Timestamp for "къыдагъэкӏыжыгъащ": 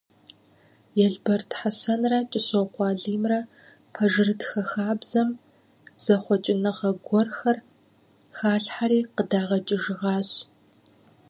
9.15-10.29